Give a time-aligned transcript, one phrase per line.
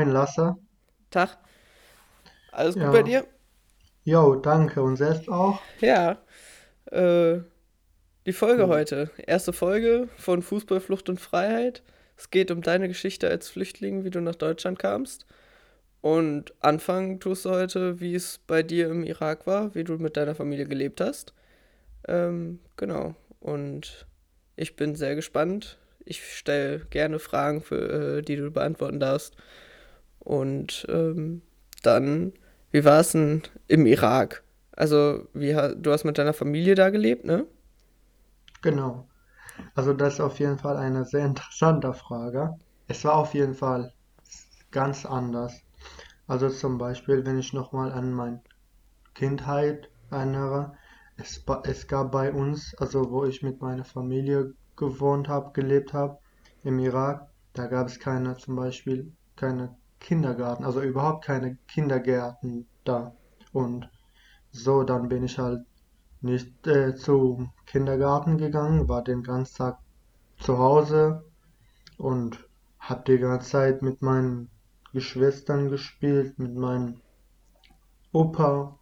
[0.00, 0.56] moin Lasse.
[1.10, 1.38] Tag.
[2.52, 3.26] Alles gut bei Ja, dir?
[4.04, 5.60] jo, danke und selbst auch.
[5.80, 6.18] Ja.
[6.90, 7.40] Äh,
[8.26, 8.68] die Folge Cool.
[8.68, 9.10] heute.
[9.26, 11.82] Erste Folge von Fußball, Flucht und Freiheit.
[12.16, 15.26] Es geht um deine Geschichte als Flüchtling, wie du nach Deutschland kamst.
[16.02, 20.16] Und anfangen tust du heute, wie es bei dir im Irak war, wie du mit
[20.16, 21.34] deiner Familie gelebt hast.
[22.08, 23.14] Ähm, genau.
[23.40, 24.06] Und
[24.56, 25.78] ich bin sehr gespannt.
[26.04, 29.36] Ich stelle gerne Fragen, für, äh, die du beantworten darfst.
[30.20, 31.42] Und ähm,
[31.82, 32.32] dann,
[32.70, 34.44] wie war es denn im Irak?
[34.72, 37.46] Also, wie, du hast mit deiner Familie da gelebt, ne?
[38.62, 39.08] Genau.
[39.74, 42.56] Also das ist auf jeden Fall eine sehr interessante Frage.
[42.88, 43.92] Es war auf jeden Fall
[44.70, 45.62] ganz anders.
[46.26, 48.42] Also zum Beispiel, wenn ich nochmal an meine
[49.14, 50.76] Kindheit erinnere,
[51.16, 56.18] es, es gab bei uns, also wo ich mit meiner Familie gewohnt habe, gelebt habe,
[56.62, 63.14] im Irak, da gab es keine, zum Beispiel keine Kindergarten, also überhaupt keine Kindergärten da.
[63.52, 63.88] Und
[64.50, 65.64] so, dann bin ich halt
[66.20, 69.78] nicht äh, zum Kindergarten gegangen, war den ganzen Tag
[70.38, 71.24] zu Hause
[71.98, 72.44] und
[72.78, 74.50] habe die ganze Zeit mit meinen
[74.92, 77.00] Geschwistern gespielt, mit meinem
[78.12, 78.78] Opa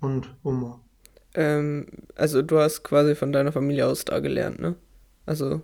[0.00, 0.80] und Oma.
[1.34, 4.74] Ähm, also, du hast quasi von deiner Familie aus da gelernt, ne?
[5.26, 5.62] Also,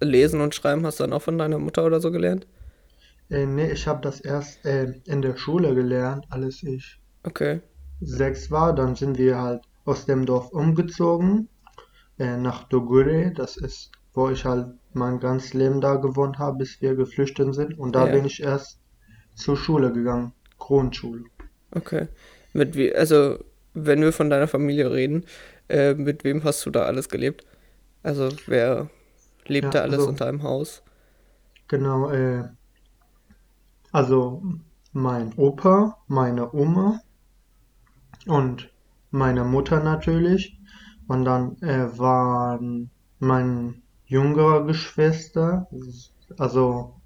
[0.00, 2.46] lesen und schreiben hast du dann auch von deiner Mutter oder so gelernt?
[3.30, 7.60] Äh, nee, ich habe das erst äh, in der Schule gelernt, als ich Okay.
[8.00, 8.74] sechs war.
[8.74, 11.50] Dann sind wir halt aus dem Dorf umgezogen
[12.18, 13.32] äh, nach Dogure.
[13.34, 17.78] Das ist, wo ich halt mein ganzes Leben da gewohnt habe, bis wir geflüchtet sind.
[17.78, 18.80] Und da bin Ja, ich erst
[19.34, 21.24] zur Schule gegangen, Grundschule.
[21.70, 22.08] okay.
[22.52, 23.38] Mit wie, also,
[23.74, 25.26] wenn wir von deiner Familie reden,
[25.68, 27.44] äh, mit wem hast du da alles gelebt?
[28.02, 28.90] Also, wer
[29.46, 30.82] lebt Ja, da alles also unter einem Haus?
[31.68, 32.48] genau, äh,
[33.92, 34.42] also
[34.92, 37.00] mein Opa, meine Oma
[38.26, 38.70] und
[39.10, 40.58] meine Mutter natürlich.
[41.08, 45.68] Und dann äh, waren mein jüngerer Geschwister,
[46.38, 47.00] also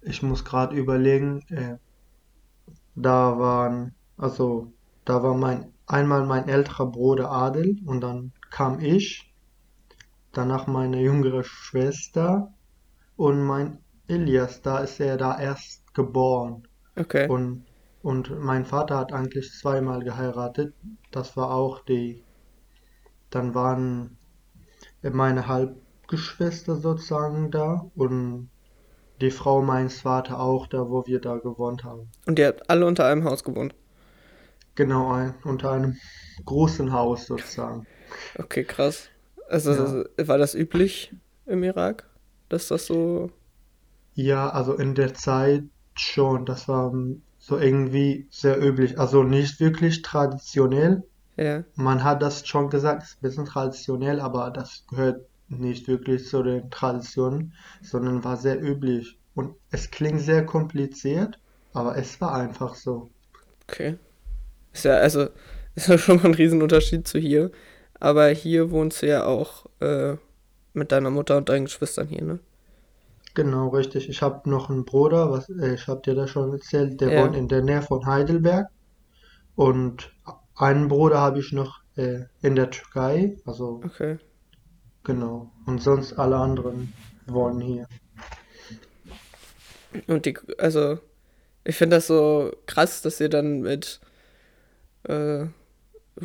[0.00, 1.78] ich muss gerade überlegen, äh,
[2.94, 4.72] da waren, also
[5.04, 9.32] da war mein, einmal mein älterer Bruder Adel und dann kam ich,
[10.32, 12.52] danach meine jüngere Schwester
[13.16, 13.78] und mein
[14.08, 16.62] Elias, da ist er da erst geboren.
[16.94, 17.26] Okay.
[17.28, 17.64] Und,
[18.02, 20.74] und mein Vater hat eigentlich zweimal geheiratet.
[21.10, 22.22] Das war auch die,
[23.30, 24.16] dann waren
[25.02, 28.50] meine Halbgeschwister sozusagen da und
[29.20, 32.08] die Frau meines Vaters auch da, wo wir da gewohnt haben.
[32.26, 33.74] Und ihr habt alle unter einem Haus gewohnt?
[34.74, 35.96] Genau, ein, unter einem
[36.44, 37.86] großen Haus sozusagen.
[38.38, 39.08] Okay, krass.
[39.48, 40.28] Also, Ja.
[40.28, 41.14] war das üblich
[41.46, 42.08] im Irak,
[42.48, 43.30] dass das so...
[44.14, 45.64] Ja, also in der Zeit
[46.00, 46.92] schon, das war
[47.38, 48.98] so irgendwie sehr üblich.
[48.98, 51.04] Also nicht wirklich traditionell.
[51.36, 55.86] Ja, Man hat das schon gesagt, es ist ein bisschen traditionell, aber das gehört nicht
[55.88, 59.18] wirklich zu den Traditionen, sondern war sehr üblich.
[59.34, 61.38] Und es klingt sehr kompliziert,
[61.72, 63.10] aber es war einfach so.
[63.68, 63.98] okay.
[64.72, 65.28] Ist ja, also,
[65.74, 67.50] ist ja schon mal ein Riesenunterschied zu hier.
[68.00, 70.16] Aber hier wohnst du ja auch äh,
[70.74, 72.40] mit deiner Mutter und deinen Geschwistern hier, ne?
[73.36, 74.08] Genau, richtig.
[74.08, 77.34] Ich habe noch einen Bruder, was, äh, ich habe dir das schon erzählt, der wohnt
[77.34, 78.68] Ja, in der Nähe von Heidelberg.
[79.54, 80.10] Und
[80.54, 84.16] einen Bruder habe ich noch äh, in der Türkei, also okay.
[85.04, 85.52] genau.
[85.66, 86.94] Und sonst alle anderen
[87.26, 87.86] wohnen hier.
[90.06, 90.98] Und die, also,
[91.62, 94.00] ich finde das so krass, dass ihr dann mit
[95.02, 95.44] äh,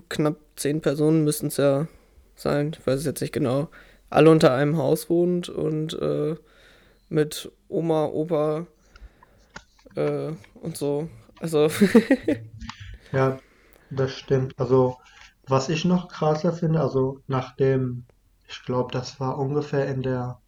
[0.08, 1.90] knapp zehn Personen müssten es ja
[2.36, 3.68] sein, ich weiß es jetzt nicht genau,
[4.10, 6.38] alle unter einem Haus wohnt und äh,
[7.12, 8.66] mit Oma, Opa
[9.96, 11.10] äh, und so.
[11.40, 11.68] Also,
[13.12, 13.40] Ja,
[13.90, 14.58] das stimmt.
[14.58, 14.98] Also,
[15.48, 18.06] was ich noch krasser finde, also nachdem,
[18.48, 20.40] ich glaube, das war ungefähr in der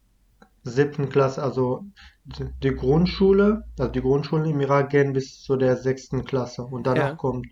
[0.62, 1.84] siebten Klasse, also
[2.24, 7.10] die Grundschule, also die Grundschulen im Irak gehen bis zu der sechsten Klasse und danach
[7.10, 7.46] ja, kommt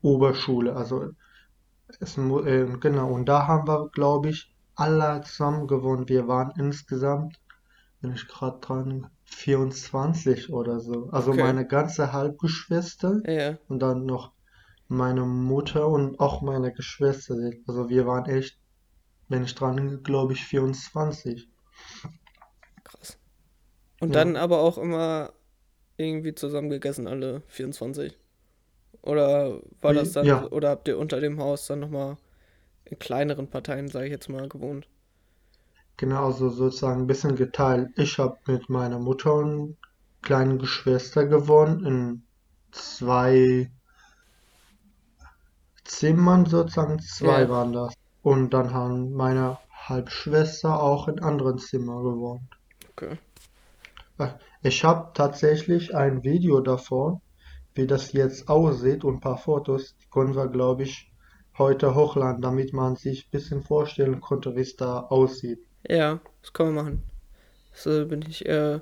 [0.00, 0.74] Oberschule.
[0.74, 1.10] Also
[2.00, 6.08] es, äh, genau, und da haben wir, glaube ich, alle zusammen gewohnt.
[6.08, 7.38] Wir waren insgesamt,
[8.04, 11.10] wenn ich gerade dran, 24 oder so.
[11.10, 11.40] Also okay.
[11.40, 14.32] meine ganze Halbgeschwister ja, und dann noch
[14.88, 17.36] meine Mutter und auch meine Geschwister.
[17.66, 18.58] Also wir waren echt,
[19.28, 21.48] wenn ich dran, glaube ich, 24.
[22.84, 23.18] krass.
[24.00, 24.16] Und Ja.
[24.16, 25.32] dann aber auch immer
[25.98, 28.18] irgendwie zusammen gegessen, alle 24.
[29.02, 32.18] Oder war das dann, Ja, oder habt ihr unter dem Haus dann nochmal
[32.86, 34.88] in kleineren Parteien, sage ich jetzt mal, gewohnt?
[35.96, 37.90] Genau, also sozusagen ein bisschen geteilt.
[37.96, 39.68] Ich habe mit meiner Mutter
[40.22, 42.26] kleinen Geschwister gewohnt, in
[42.72, 43.70] zwei
[45.84, 47.94] Zimmern sozusagen, zwei Ja, waren das.
[48.22, 52.50] Und dann haben meine Halbschwester auch in anderen Zimmern gewohnt.
[52.90, 53.18] okay.
[54.18, 54.30] Äh,
[54.62, 57.20] Ich habe tatsächlich ein Video davon,
[57.74, 61.12] wie das jetzt aussieht und ein paar Fotos, die können wir, glaube ich,
[61.58, 65.60] heute hochladen, damit man sich ein bisschen vorstellen konnte, wie es da aussieht.
[65.88, 67.02] Ja, das können wir machen.
[67.74, 68.80] So bin ich äh,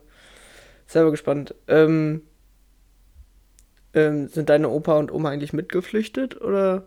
[0.86, 1.54] selber gespannt.
[1.68, 2.22] Ähm,
[3.94, 6.86] ähm, sind deine Opa und Oma eigentlich mitgeflüchtet oder?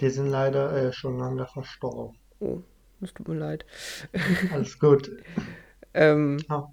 [0.00, 2.18] Die sind leider äh, schon lange verstorben.
[2.40, 2.62] Oh,
[3.00, 3.64] das tut mir leid.
[4.50, 5.10] Alles gut.
[5.94, 6.72] Ähm, Ja.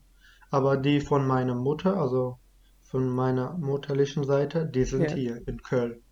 [0.52, 2.40] Aber die von meiner Mutter, also
[2.82, 6.04] von meiner mutterlichen Seite, die sind ja, hier in Köln.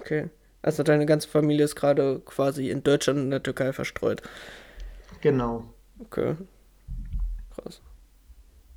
[0.00, 0.30] okay.
[0.62, 4.22] Also deine ganze Familie ist gerade quasi in Deutschland und in der Türkei verstreut.
[5.20, 5.74] Genau.
[5.98, 6.36] Okay,
[7.50, 7.82] krass.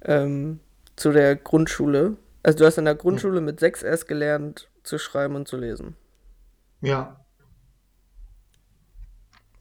[0.01, 0.59] Ähm,
[0.95, 2.17] zu der Grundschule.
[2.43, 2.95] Also du hast in der.
[2.95, 5.95] Grundschule mit sechs erst gelernt zu schreiben und zu lesen.
[6.81, 7.25] Ja,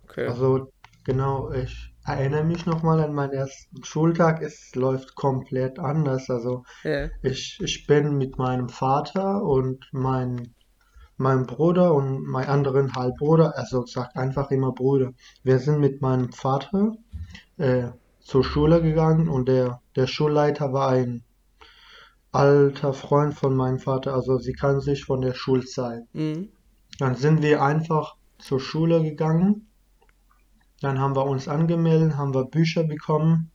[0.05, 0.26] Okay.
[0.29, 0.73] also
[1.05, 4.43] genau, ich erinnere mich nochmal an meinen ersten Schultag.
[4.43, 6.29] Es läuft komplett anders.
[6.31, 7.08] Also Ja.
[7.23, 9.88] ich, ich bin mit meinem Vater und
[11.17, 15.12] mein, Bruder und meinem anderen Halbbruder, also sagt einfach immer Bruder.
[15.43, 16.97] Wir sind mit meinem Vater
[17.59, 17.88] äh,
[18.20, 21.23] zur Schule gegangen und der, der Schulleiter war ein
[22.32, 26.03] alter Freund von meinem Vater, also sie kann sich von der Schulzeit.
[26.14, 26.49] Mhm.
[26.99, 29.69] Dann sind wir einfach zur Schule gegangen,
[30.81, 33.50] dann haben wir uns angemeldet, haben wir Bücher bekommen,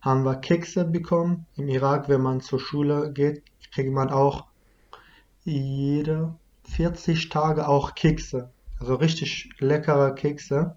[0.00, 1.46] haben wir Kekse bekommen.
[1.56, 3.42] Im Irak, wenn man zur Schule geht,
[3.72, 4.46] kriegt man auch
[5.42, 6.36] jede
[6.68, 8.50] 40 Tage auch Kekse.
[8.80, 10.76] Also richtig leckere Kekse.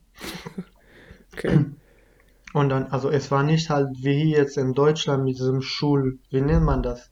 [1.33, 1.65] Okay.
[2.53, 6.19] Und dann, also es war nicht halt wie hier jetzt in Deutschland mit diesem Schul,
[6.29, 7.11] wie nennt man das?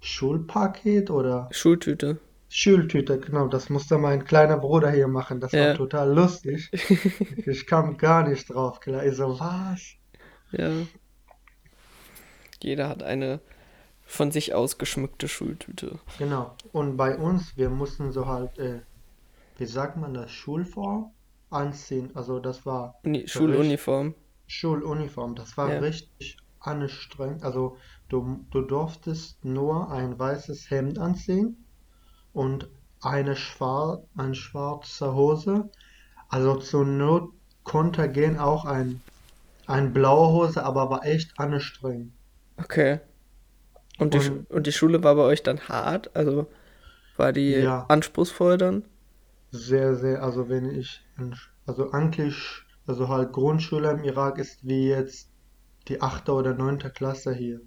[0.00, 2.18] Schulpaket oder Schultüte.
[2.48, 5.40] Schultüte, genau, das musste mein kleiner Bruder hier machen.
[5.40, 5.74] Das war Ja.
[5.74, 6.70] total lustig.
[7.46, 9.06] Ich kam gar nicht drauf klar.
[9.06, 9.80] Ich so, was?
[10.50, 10.70] Ja.
[12.62, 13.40] Jeder hat eine
[14.12, 15.98] von sich ausgeschmückte Schultüte.
[16.18, 16.54] Genau.
[16.72, 18.80] Und bei uns, wir mussten so halt, äh,
[19.56, 21.12] wie sagt man das, Schulform
[21.48, 22.10] anziehen.
[22.12, 24.14] Also das war richtig Schuluniform.
[24.46, 25.34] Schuluniform.
[25.34, 25.78] Das war Ja.
[25.78, 27.42] richtig anstrengend.
[27.42, 27.78] Also
[28.10, 31.64] du, du durftest nur ein weißes Hemd anziehen
[32.34, 32.68] und
[33.00, 35.70] eine schwar eine schwarze Hose.
[36.28, 37.30] Also zur Not
[37.64, 39.00] konnte gehen auch ein,
[39.66, 42.12] ein blaue Hose, aber war echt anstrengend.
[42.58, 43.00] Okay.
[43.98, 46.14] Und die, Und die Schule war bei euch dann hart?
[46.14, 46.46] Also
[47.16, 48.84] war die ja, anspruchsvoll dann?
[49.52, 51.00] sehr, sehr, also wenn ich,
[51.66, 52.36] also eigentlich,
[52.86, 55.30] also halt Grundschule im Irak ist wie jetzt
[55.88, 57.60] die achte oder neunte Klasse hier,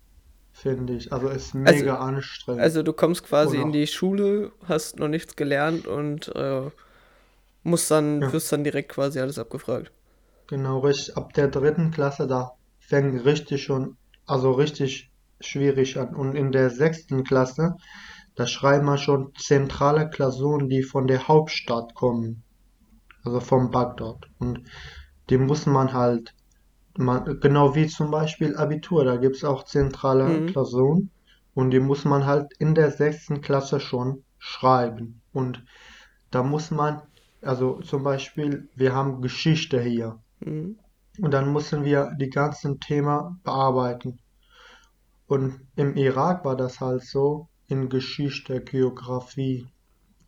[0.51, 1.13] finde ich.
[1.13, 2.66] Also ist Also, mega anstrengend.
[2.66, 6.71] also du kommst quasi in die Schule, hast noch nichts gelernt und äh,
[7.63, 8.31] musst dann, ja.
[8.31, 9.92] wirst dann direkt quasi alles abgefragt.
[10.48, 11.16] Genau, richtig.
[11.18, 16.16] Ab der dritten Klasse, da fängt richtig schon, also richtig schwierig an.
[16.16, 17.76] Und in der sechsten Klasse,
[18.36, 22.44] da schreiben wir schon zentrale Klausuren, die von der Hauptstadt kommen,
[23.24, 24.26] also vom Bagdad.
[24.40, 24.64] Und
[25.30, 26.34] die muss man halt,
[26.98, 30.48] man, genau wie zum Beispiel Abitur, da gibt es auch zentrale Mhm.
[30.48, 31.10] Klausuren
[31.54, 35.21] und die muss man halt in der sechsten Klasse schon schreiben.
[35.33, 35.64] Und
[36.31, 37.02] da muss man,
[37.42, 40.19] also zum Beispiel, wir haben Geschichte hier.
[40.42, 40.78] Mhm.
[41.21, 44.19] Und dann mussten wir die ganzen Themen bearbeiten.
[45.28, 49.68] Und im Irak war das halt so, in Geschichte, Geografie,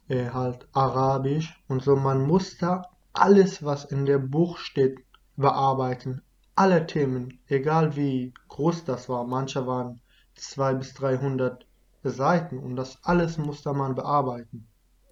[0.07, 1.95] äh, halt Arabisch und so.
[1.95, 2.81] Man musste
[3.13, 4.99] alles, was in dem Buch steht,
[5.35, 6.21] bearbeiten.
[6.55, 9.25] Alle Themen, egal wie groß das war.
[9.25, 10.01] Manche waren
[10.35, 11.65] 200 bis 300
[12.03, 14.67] Seiten und das alles musste man bearbeiten.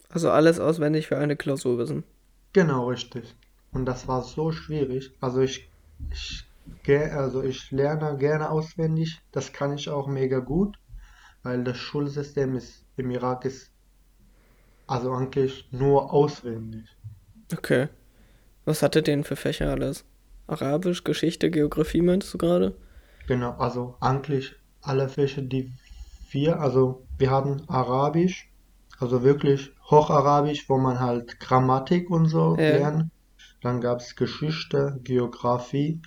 [0.09, 2.03] Also alles auswendig für eine Klausur wissen.
[2.53, 3.35] Genau, richtig.
[3.71, 5.11] Und das war so schwierig.
[5.19, 5.69] Also ich,
[6.09, 6.44] ich,
[6.87, 9.21] also ich lerne gerne auswendig.
[9.31, 10.77] Das kann ich auch mega gut,
[11.43, 13.71] weil das Schulsystem ist, im Irak ist
[14.87, 16.85] also eigentlich nur auswendig.
[17.53, 17.89] Okay.
[18.65, 20.05] Was hattet ihr denn für Fächer alles?
[20.47, 22.75] Arabisch, Geschichte, Geografie meinst du gerade?
[23.27, 25.71] Genau, also eigentlich alle Fächer, die
[26.31, 28.51] wir, also wir hatten Arabisch,
[28.99, 32.77] also wirklich Hocharabisch, wo man halt Grammatik und so Ja.
[32.77, 33.11] lernt.
[33.61, 36.01] Dann gab es Geschichte, Geografie,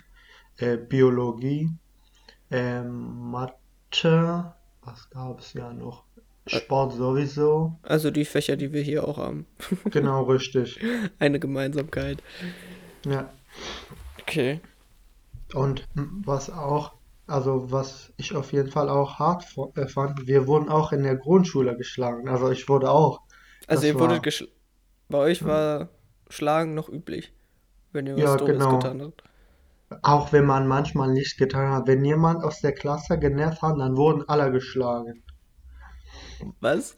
[0.59, 1.71] äh, Biologie,
[2.50, 6.05] ähm, Mathe, was gab es ja noch?
[6.47, 9.45] Sport sowieso, Also die Fächer, die wir hier auch haben.
[9.91, 10.81] genau richtig.
[11.19, 12.23] Eine Gemeinsamkeit.
[13.05, 13.29] Ja.
[14.23, 14.61] Okay.
[15.53, 16.99] Und was auch
[17.29, 21.17] also was ich auf jeden Fall auch hart äh, fand, wir wurden auch in der
[21.17, 22.27] Grundschule geschlagen.
[22.27, 23.21] Also ich wurde auch.
[23.67, 24.49] Also Das ihr wurdet war, geschl
[25.11, 25.91] bei euch war
[26.31, 27.33] Schlagen noch üblich,
[27.93, 29.05] wenn ihr was ja, Dummes getan genau.
[29.11, 29.23] habt.
[30.02, 31.87] Auch wenn man manchmal nicht getan hat.
[31.87, 35.23] Wenn jemand aus der Klasse genervt hat, dann wurden alle geschlagen.
[36.61, 36.97] Was?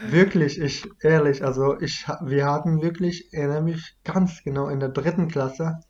[0.00, 4.90] Wirklich, ich, ehrlich, also ich, wir hatten wirklich, ich erinnere mich ganz genau, in der
[4.90, 5.80] dritten Klasse,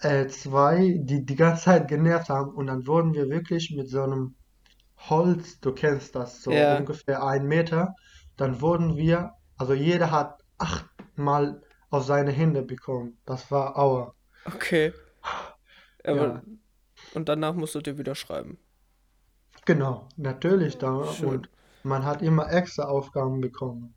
[0.00, 4.02] äh, zwei, die die ganze Zeit genervt haben und dann wurden wir wirklich mit so
[4.02, 4.36] einem
[4.98, 7.94] Holz, du kennst das, so Ja, ungefähr ein Meter,
[8.36, 13.18] dann wurden wir, also jeder hat achtmal auf seine Hände bekommen.
[13.26, 14.14] Das war Aua.
[14.44, 14.92] okay.
[16.04, 16.42] Aber Ja,
[17.14, 18.58] und danach musstet ihr wieder schreiben.
[19.64, 21.28] genau, natürlich da Schön.
[21.28, 21.50] und
[21.82, 23.94] man hat immer extra Aufgaben bekommen.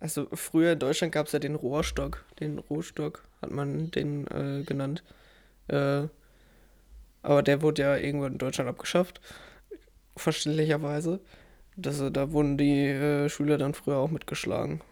[0.00, 2.24] Also früher in Deutschland gab es ja den Rohrstock.
[2.40, 5.02] Den Rohrstock hat man den äh, genannt.
[5.68, 6.08] Äh,
[7.22, 9.20] aber der wurde ja irgendwo in Deutschland abgeschafft,
[10.16, 11.20] verständlicherweise.
[11.76, 14.82] Das, äh, da wurden die äh, Schüler dann früher auch mitgeschlagen.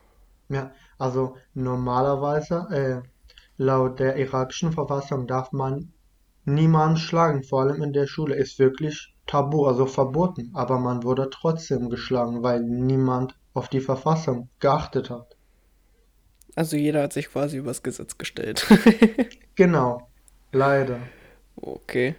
[0.49, 3.09] Ja, also normalerweise, äh,
[3.61, 5.93] laut der irakischen Verfassung darf man
[6.47, 10.51] niemanden schlagen, vor allem in der Schule ist wirklich tabu, also verboten.
[10.55, 15.37] Aber man wurde trotzdem geschlagen, weil niemand auf die Verfassung geachtet hat.
[16.57, 18.67] Also jeder hat sich quasi übers Gesetz gestellt.
[19.57, 20.09] Genau,
[20.53, 21.01] leider.
[21.57, 22.15] Okay.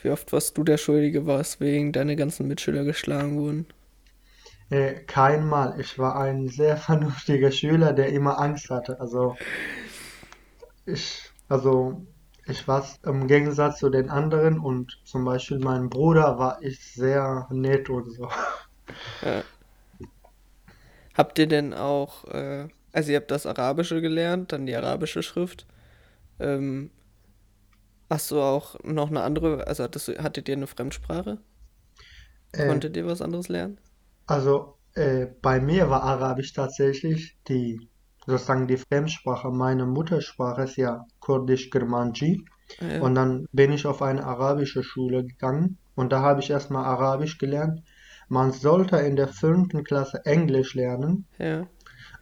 [0.00, 3.66] Wie oft warst du der Schuldige, weswegen deine ganzen Mitschüler geschlagen wurden?
[4.70, 5.78] Äh, kein Mal.
[5.80, 9.00] Ich war ein sehr vernünftiger Schüler, der immer Angst hatte.
[9.00, 9.36] Also
[10.86, 12.06] ich, also
[12.46, 17.46] ich war im Gegensatz zu den anderen und zum Beispiel meinem Bruder war ich sehr
[17.50, 18.28] nett und so.
[19.22, 19.42] Ja.
[21.14, 25.66] Habt ihr denn auch, äh, also ihr habt das Arabische gelernt, dann die arabische Schrift.
[26.40, 26.90] Ähm,
[28.10, 31.38] hast du auch noch eine andere, also hattest hattet ihr eine Fremdsprache?
[32.52, 33.78] Äh, Konntet ihr was anderes lernen?
[34.26, 37.88] Also äh, bei mir war Arabisch tatsächlich die,
[38.26, 39.50] sozusagen die Fremdsprache.
[39.50, 42.44] Meine Muttersprache ist ja Kurdisch-Kirmanji.
[42.80, 46.50] Ah, ja, Und dann bin ich auf eine arabische Schule gegangen und da habe ich
[46.50, 47.82] erstmal Arabisch gelernt.
[48.28, 51.66] Man sollte in der fünften Klasse Englisch lernen, ja.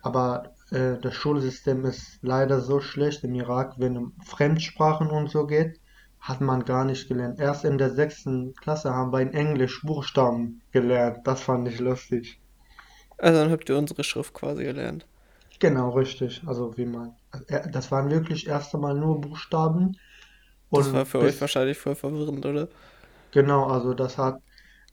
[0.02, 5.47] aber äh, das Schulsystem ist leider so schlecht im Irak, wenn um Fremdsprachen und so
[5.47, 5.80] geht,
[6.23, 7.38] hat man gar nicht gelernt.
[7.38, 11.26] Erst in der sechsten Klasse haben wir in Englisch Buchstaben gelernt.
[11.26, 12.41] Das fand ich lustig.
[13.17, 15.07] Also dann habt ihr unsere Schrift quasi gelernt.
[15.61, 16.43] Genau, richtig.
[16.47, 17.17] Also wie man,
[17.49, 19.99] äh, das waren wirklich erst einmal nur Buchstaben
[20.73, 22.69] Das war und für euch bis wahrscheinlich voll verwirrend, oder?
[23.33, 24.41] Genau, also das hat,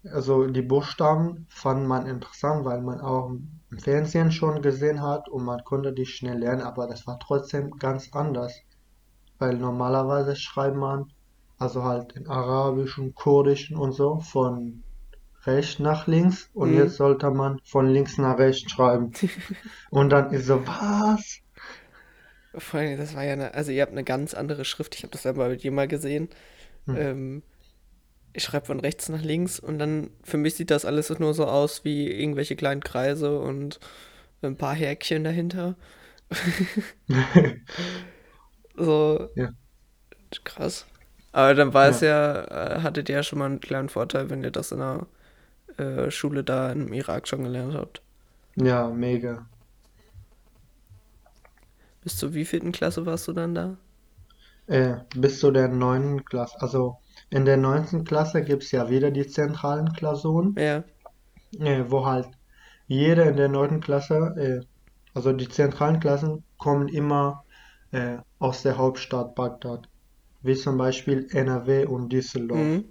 [0.03, 5.45] also die Buchstaben fand man interessant, weil man auch im Fernsehen schon gesehen hat und
[5.45, 8.53] man konnte die schnell lernen, aber das war trotzdem ganz anders,
[9.39, 11.12] weil normalerweise schreibt man,
[11.59, 14.83] also halt in Arabischen, Kurdischen und so, von
[15.45, 16.75] rechts nach links und Mhm.
[16.75, 19.13] jetzt sollte man von links nach rechts schreiben.
[19.91, 21.41] Und dann ist so, was?
[22.57, 24.95] Vor allem, das war ja eine, also ihr habt eine ganz andere Schrift.
[24.95, 26.29] Ich habe das ja mal mit dir mal gesehen.
[26.87, 26.95] Hm.
[26.95, 27.43] Ähm,
[28.33, 31.47] ich schreibe von rechts nach links und dann für mich sieht das alles nur so
[31.47, 33.79] aus wie irgendwelche kleinen Kreise und
[34.43, 35.77] ein paar Häkchen dahinter.
[38.77, 39.53] So Ja,
[40.43, 40.85] krass.
[41.31, 44.29] Aber dann war es ja, ja, äh, hattet ihr ja schon mal einen kleinen Vorteil,
[44.29, 45.07] wenn ihr das in der
[45.77, 48.03] äh, Schule da im Irak schon gelernt habt.
[48.55, 49.50] ja, mega.
[52.01, 53.77] Bis zur wievielten Klasse warst du dann da?
[54.67, 56.62] Äh, bis zu der neunten Klasse.
[56.62, 60.83] Also in der neunten Klasse gibt es ja wieder die zentralen Klausuren, Ja,
[61.59, 62.29] äh, wo halt
[62.88, 64.65] jeder in der neunten Klasse, äh,
[65.13, 67.45] also die zentralen Klassen kommen immer
[67.91, 69.89] äh, aus der Hauptstadt Bagdad,
[70.41, 72.60] wie zum Beispiel NRW und Düsseldorf.
[72.60, 72.86] mhm.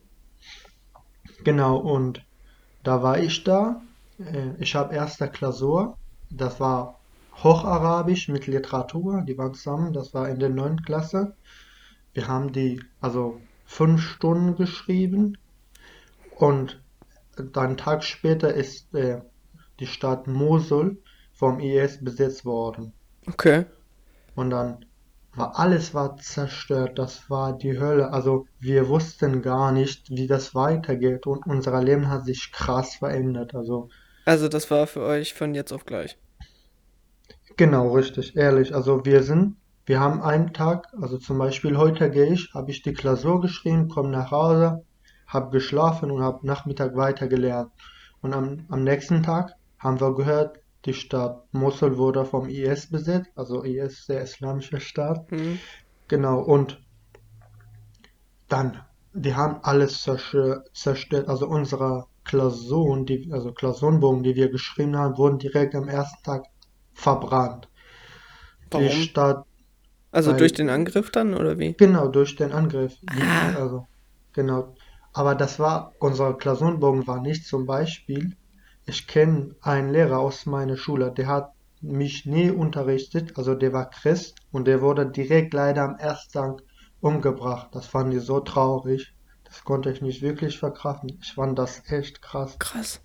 [1.45, 2.25] Genau, und
[2.83, 3.81] da war ich da.
[4.19, 5.97] Äh, ich habe erste Klausur,
[6.31, 6.99] das war
[7.43, 11.37] Hocharabisch mit Literatur, die waren zusammen, das war in der neunten Klasse.
[12.13, 15.39] Wir haben die also fünf Stunden geschrieben
[16.35, 16.83] und
[17.37, 19.21] dann einen Tag später ist äh,
[19.79, 20.99] die Stadt Mosul
[21.33, 22.93] vom IS besetzt worden.
[23.29, 23.67] Okay.
[24.35, 24.85] Und dann
[25.39, 28.13] war alles war zerstört, das war die Hölle.
[28.13, 33.55] Also wir wussten gar nicht, wie das weitergeht und unser Leben hat sich krass verändert.
[33.55, 33.91] Also
[34.25, 36.17] Also das war für euch von jetzt auf gleich.
[37.57, 38.75] genau, richtig, ehrlich.
[38.75, 42.83] Also wir sind, wir haben einen Tag, also zum Beispiel heute gehe ich, habe ich
[42.83, 44.85] die Klausur geschrieben, komme nach Hause,
[45.27, 47.73] habe geschlafen und habe Nachmittag weiter gelernt.
[48.21, 53.31] Und am, am nächsten Tag haben wir gehört, die Stadt Mosul wurde vom IS besetzt,
[53.37, 55.27] also IS, der Islamische Staat.
[55.31, 55.61] Mhm.
[56.09, 56.81] Genau, und
[58.49, 58.83] dann,
[59.15, 61.29] die haben alles zerstö- zerstört.
[61.29, 66.45] Also unsere Klausuren, die, also Klausurenbogen, die wir geschrieben haben, wurden direkt am ersten Tag
[66.93, 67.69] verbrannt.
[68.73, 68.91] Die Warum?
[68.91, 69.45] Stadt,
[70.13, 71.77] Also durch weil, den Angriff dann, oder wie?
[71.79, 73.87] genau, durch den Angriff, die, Ah, also,
[74.33, 74.75] genau.
[75.15, 78.37] Aber das war, unser Klausurenbogen war nicht zum Beispiel,
[78.89, 83.91] ich kenne einen Lehrer aus meiner Schule, der hat mich nie unterrichtet, also der war
[83.91, 86.63] Christ und der wurde direkt leider am ersten Tag
[87.01, 87.69] umgebracht.
[87.73, 89.15] Das fand ich so traurig.
[89.45, 91.19] Das konnte ich nicht wirklich verkraften.
[91.23, 92.59] Ich fand das echt krass.
[92.59, 93.01] krass.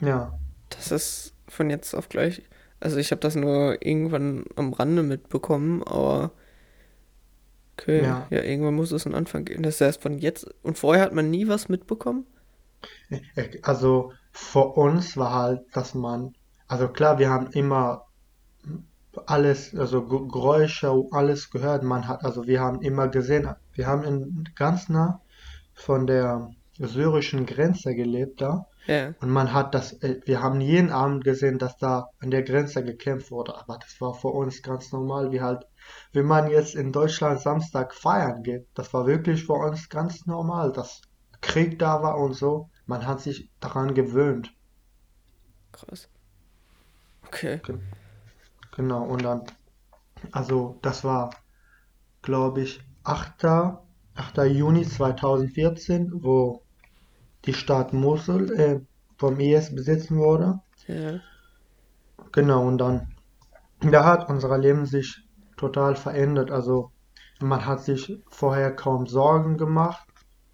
[0.00, 0.38] Ja,
[0.70, 2.42] Das ist von jetzt auf gleich.
[2.80, 6.32] Also ich habe das nur irgendwann am Rande mitbekommen, aber
[7.76, 8.26] okay, ja.
[8.30, 9.62] ja, irgendwann muss es einen Anfang geben.
[9.62, 10.46] Das erst von jetzt.
[10.62, 12.26] Und vorher hat man nie was mitbekommen?
[13.62, 16.34] Also für uns war halt, dass man,
[16.66, 18.04] also klar, wir haben immer
[19.26, 21.82] alles, also Ge- Geräusche, alles gehört.
[21.82, 25.20] Man hat, also wir haben immer gesehen, wir haben in, ganz nah
[25.74, 28.66] von der syrischen Grenze gelebt da.
[28.86, 32.42] Ja, Und man hat das, äh, wir haben jeden Abend gesehen, dass da an der
[32.44, 33.54] Grenze gekämpft wurde.
[33.56, 35.64] Aber das war für uns ganz normal, wie halt,
[36.12, 40.72] wenn man jetzt in Deutschland Samstag feiern geht, das war wirklich für uns ganz normal,
[40.72, 41.00] dass
[41.40, 42.70] Krieg da war und so.
[42.86, 44.52] Man hat sich daran gewöhnt.
[45.72, 46.08] krass.
[47.26, 47.60] Okay.
[47.62, 47.78] Ge-
[48.76, 49.42] Genau, und dann,
[50.32, 51.30] also das war,
[52.22, 53.82] glaube ich, 8.
[54.14, 54.46] 8.
[54.46, 56.62] Juni 2014, wo
[57.46, 58.80] die Stadt Mosul äh,
[59.18, 60.60] vom IS besetzen wurde.
[60.86, 61.20] Ja.
[62.32, 63.14] Genau, und dann,
[63.80, 65.24] da hat unser Leben sich
[65.56, 66.50] total verändert.
[66.50, 66.92] Also
[67.40, 70.06] man hat sich vorher kaum Sorgen gemacht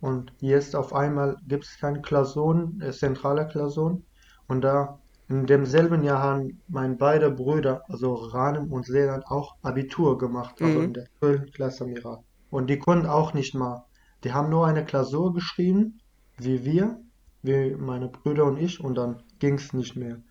[0.05, 4.05] und jetzt auf einmal gibt es keine Klausuren, äh, zentrale Klausuren.
[4.49, 10.19] Und da in demselben Jahr haben meine beiden Brüder, also Ranem und Selan, auch Abitur
[10.19, 10.93] gemacht, also in Mhm.
[10.93, 11.53] der 12.
[11.53, 12.21] Klasse im Irak.
[12.51, 13.87] Und die konnten auch nicht mal,
[14.25, 16.01] die haben nur eine Klausur geschrieben,
[16.39, 17.01] wie wir,
[17.43, 20.23] wie meine Brüder und ich, und dann ging es nicht mehr.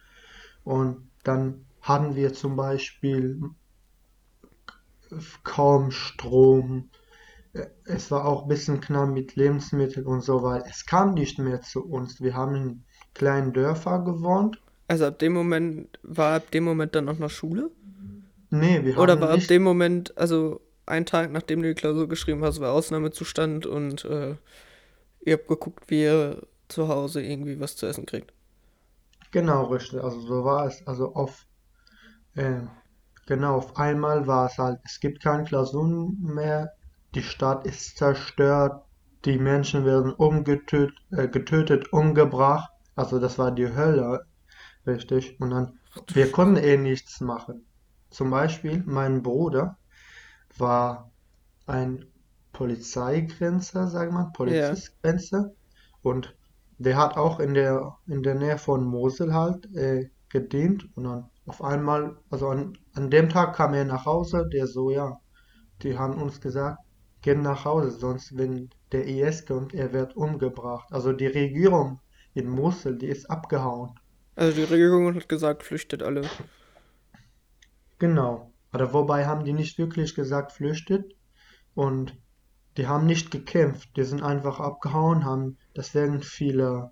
[0.63, 3.41] Und dann hatten wir zum Beispiel
[5.43, 6.89] kaum Strom.
[7.85, 11.61] Es war auch ein bisschen knapp mit Lebensmitteln und so, weil es kam nicht mehr
[11.61, 12.21] zu uns.
[12.21, 12.85] Wir haben in
[13.15, 14.61] kleinen Dörfern gewohnt.
[14.87, 17.69] Also ab dem Moment, war ab dem Moment dann auch noch Schule?
[18.51, 21.75] Nee, wir Oder haben war ab nicht, dem Moment, also ein Tag nachdem du die
[21.75, 24.35] Klausur geschrieben hast, war Ausnahmezustand und äh,
[25.21, 28.33] ihr habt geguckt, wie ihr zu Hause irgendwie was zu essen kriegt?
[29.31, 30.85] genau richtig, also so war es.
[30.87, 31.45] Also auf,
[32.35, 32.61] äh,
[33.27, 36.73] genau, auf einmal war es halt, es gibt keine Klausuren mehr,
[37.15, 38.83] die Stadt ist zerstört,
[39.25, 42.69] die Menschen werden umgetötet, äh, getötet, umgebracht.
[42.95, 44.25] Also das war die Hölle,
[44.85, 45.39] richtig.
[45.39, 45.79] Und dann,
[46.13, 47.65] wir konnten eh nichts machen.
[48.09, 49.77] Zum Beispiel, mein Bruder
[50.57, 51.11] war
[51.65, 52.05] ein
[52.51, 55.51] Polizeigrenzer, sagen wir Polizistgrenzer.
[56.01, 56.35] Und
[56.77, 60.89] der hat auch in der, in der Nähe von Mosel halt äh, gedient.
[60.95, 64.91] Und dann auf einmal, also an, an dem Tag kam er nach Hause, der so,
[64.91, 65.19] ja,
[65.81, 66.79] die haben uns gesagt,
[67.23, 70.91] geht nach Hause, sonst wenn der IS kommt, er wird umgebracht.
[70.91, 71.99] Also die Regierung
[72.35, 73.99] in Mosul, die ist abgehauen.
[74.35, 76.21] also die Regierung hat gesagt, flüchtet alle.
[77.97, 78.51] Genau.
[78.73, 81.15] Oder wobei haben die nicht wirklich gesagt, flüchtet.
[81.75, 82.17] Und
[82.77, 83.95] die haben nicht gekämpft.
[83.95, 86.91] Die sind einfach abgehauen, haben deswegen viele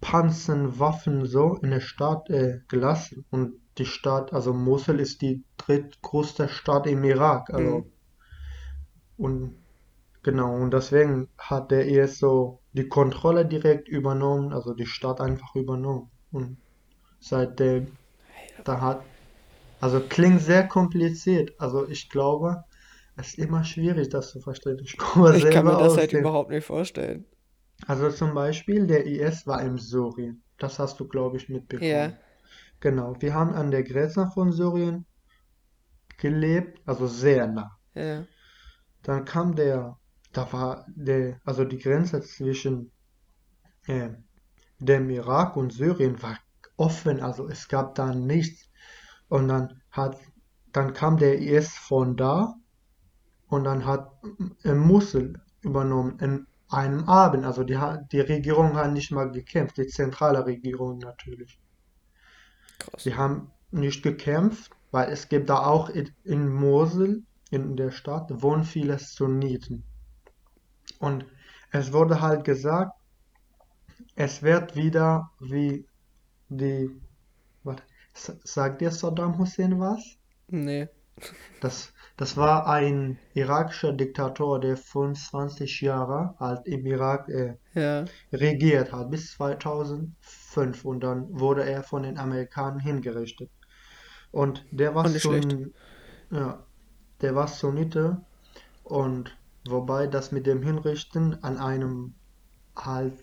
[0.00, 3.24] Panzer, Waffen so in der Stadt äh, gelassen.
[3.30, 7.48] Und die Stadt, also Mosul ist die drittgrößte Stadt im Irak.
[7.48, 7.54] Mhm.
[7.54, 7.86] Also,
[9.16, 9.61] und
[10.22, 15.54] genau, und deswegen hat der IS so die Kontrolle direkt übernommen, also die Stadt einfach
[15.54, 16.10] übernommen.
[16.32, 16.56] Und
[17.20, 17.88] seitdem,
[18.64, 19.02] da hat,
[19.80, 21.52] also klingt sehr kompliziert.
[21.58, 22.64] Also ich glaube,
[23.16, 24.78] es ist immer schwierig, das zu verstehen.
[24.82, 27.26] Ich komme Ich kann mir das halt überhaupt nicht vorstellen.
[27.86, 30.42] also zum Beispiel der IS war in Syrien.
[30.58, 32.16] Das hast du, glaube ich, Ja, mitbekommen.
[32.80, 35.06] Genau, wir haben an der Grenze von Syrien
[36.18, 37.70] gelebt, also sehr nah.
[37.94, 38.24] ja.
[39.02, 39.98] Dann kam der,
[40.32, 42.90] da war der, also die Grenze zwischen
[43.86, 44.10] äh,
[44.78, 46.38] dem Irak und Syrien war
[46.76, 48.68] offen, also es gab da nichts.
[49.28, 50.18] Und dann hat,
[50.72, 52.54] dann kam der IS von da
[53.48, 54.10] und dann hat
[54.64, 57.44] äh, Mosul übernommen in einem Abend.
[57.44, 57.78] Also die,
[58.10, 61.58] die Regierung hat nicht mal gekämpft, die zentrale Regierung natürlich.
[62.78, 63.04] Krass.
[63.04, 68.42] Sie haben nicht gekämpft, weil es gibt da auch in, in Mosul, in der Stadt,
[68.42, 69.84] wohnen viele Sunniten.
[71.02, 71.26] Und
[71.72, 72.92] es wurde halt gesagt,
[74.14, 75.84] es wird wieder wie
[76.48, 76.90] die,
[77.64, 77.82] warte,
[78.14, 80.00] sagt dir Saddam Hussein was?
[80.46, 80.88] Nee.
[81.60, 88.92] Das, das war ein irakischer Diktator, der 25 Jahre alt im Irak äh, Ja, regiert
[88.92, 93.50] hat, bis 2005 und dann wurde er von den Amerikanern hingerichtet.
[94.30, 95.08] Und der war.
[95.08, 95.74] Sunn,
[96.30, 96.64] ja,
[97.20, 98.20] der war Sunnite
[98.84, 102.14] und wobei das mit dem Hinrichten an einem
[102.76, 103.22] halt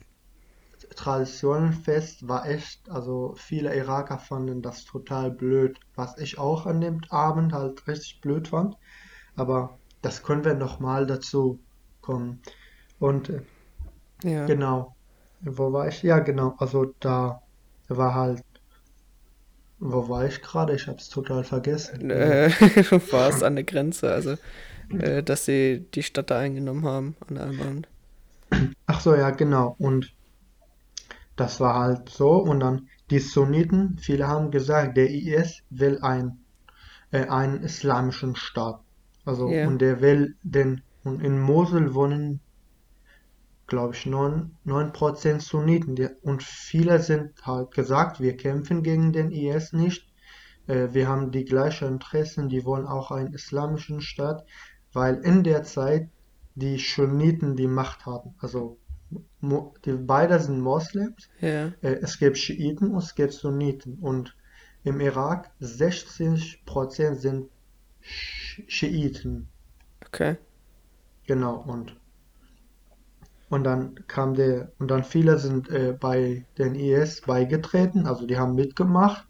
[0.96, 7.02] Traditionenfest war echt, also viele Iraker fanden das total blöd, was ich auch an dem
[7.10, 8.76] Abend halt richtig blöd fand,
[9.36, 11.64] aber das können wir nochmal dazu
[12.02, 12.42] kommen.
[13.00, 13.42] Und äh,
[14.24, 14.48] Ja.
[14.48, 14.96] genau,
[15.42, 16.04] wo war ich?
[16.04, 17.40] Ja, genau, also da
[17.88, 18.44] war halt,
[19.80, 20.76] wo war ich gerade?
[20.76, 22.10] Ich hab's total vergessen.
[22.10, 22.50] Äh,
[22.90, 24.38] du warst an der Grenze, also,
[24.92, 27.52] äh, dass sie die Stadt da eingenommen haben an der
[28.88, 30.14] ach so, ja, genau, und
[31.36, 36.46] das war halt so und dann die Sunniten, viele haben gesagt, der IS will ein,
[37.12, 38.82] äh, einen islamischen Staat.
[39.26, 39.66] Also, Ja.
[39.66, 42.42] und der will den, und in Mosul wohnen,
[43.68, 45.96] glaube ich, neun neun Prozent Sunniten.
[45.96, 50.06] Die, und viele sind halt gesagt, wir kämpfen gegen den IS nicht.
[50.68, 54.46] Äh, wir haben die gleichen Interessen, die wollen auch einen islamischen Staat,
[54.94, 56.10] weil in der Zeit
[56.56, 58.36] die Sunniten die Macht hatten.
[58.40, 58.80] Also,
[59.86, 61.30] die beide sind Moslems.
[61.42, 64.00] Ja, Äh, es gibt Schiiten und es gibt Sunniten.
[64.00, 64.36] Und
[64.84, 67.50] im Irak 60% sind
[68.02, 69.52] Sch- Schiiten.
[70.08, 70.38] okay.
[71.28, 71.56] Genau.
[71.66, 71.98] Und,
[73.50, 78.38] und dann kam der, und dann viele sind äh, bei den IS beigetreten, also die
[78.38, 79.28] haben mitgemacht.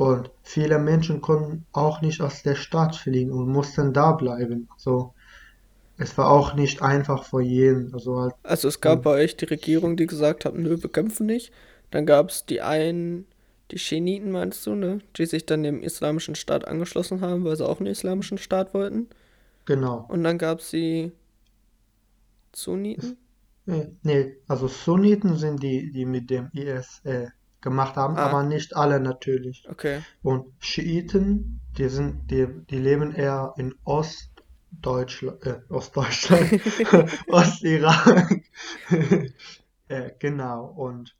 [0.00, 4.68] Und viele Menschen konnten auch nicht aus der Stadt fliehen und mussten da bleiben.
[4.72, 5.14] Also
[5.98, 7.94] es war auch nicht einfach für jeden.
[7.94, 10.90] Also halt, Also es gab und bei euch die Regierung, die gesagt hat, nö, wir
[10.92, 11.52] kämpfen nicht.
[11.90, 13.26] Dann gab es die einen,
[13.70, 15.00] die Schiiten meinst du, ne?
[15.16, 19.08] Die sich dann dem islamischen Staat angeschlossen haben, weil sie auch einen islamischen Staat wollten.
[19.64, 20.06] genau.
[20.08, 21.12] Und dann gab es die
[22.52, 23.18] Sunniten.
[24.02, 27.28] nee, also Sunniten sind die, die mit dem IS äh,
[27.60, 29.66] gemacht haben, aber Ah, nicht alle natürlich.
[29.68, 30.02] okay.
[30.22, 36.60] Und Schiiten, die sind, die, die leben eher in Ostdeutschland, äh, Ostdeutschland,
[37.28, 38.40] Ostirak.
[39.88, 40.66] Äh, genau.
[40.66, 41.16] Und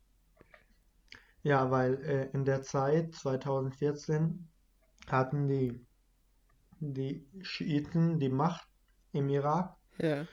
[1.43, 4.49] ja, weil äh, in der Zeit 2014
[5.09, 5.85] hatten die,
[6.79, 8.69] die Schiiten die Macht
[9.11, 9.77] im Irak.
[9.99, 10.25] Ja.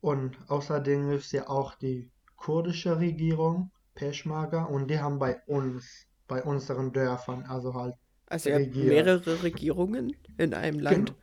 [0.00, 6.44] Und außerdem es ja auch die kurdische Regierung, Peschmerga, und die haben bei uns, bei
[6.44, 11.12] unseren Dörfern, also halt Also ihr habt mehrere Regierungen in einem Land.
[11.12, 11.16] Genau,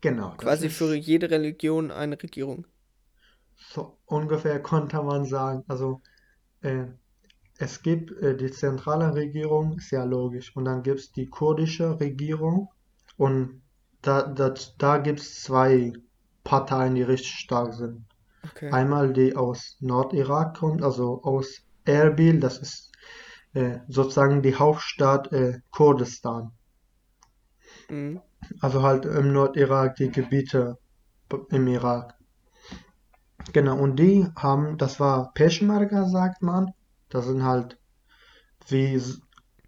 [0.00, 2.66] genau, Quasi für jede Religion eine Regierung.
[3.72, 5.62] so ungefähr, konnte man sagen.
[5.68, 6.00] Also
[6.62, 6.86] äh,
[7.58, 12.00] es gibt äh, die zentrale Regierung, ist ja logisch, und dann gibt es die kurdische
[12.00, 12.70] Regierung,
[13.18, 13.62] und
[14.02, 15.92] da, da, da gibt es zwei
[16.44, 18.06] Parteien, die richtig stark sind.
[18.44, 18.70] Okay.
[18.70, 22.92] Einmal die aus Nordirak kommt, also aus Erbil, das ist
[23.54, 26.52] äh, sozusagen die Hauptstadt äh, Kurdistan.
[27.88, 28.20] Mhm.
[28.60, 30.78] Also halt im Nordirak die Gebiete
[31.50, 32.14] im Irak.
[33.52, 36.72] Genau, und die haben, das war Peschmerga, sagt man.
[37.08, 37.78] Das sind halt
[38.68, 39.00] wie,